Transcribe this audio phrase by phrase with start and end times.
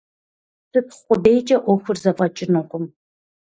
[0.69, 2.85] Щытхъу къудейкӀэ Ӏуэхур зэфӀэкӀынукъым.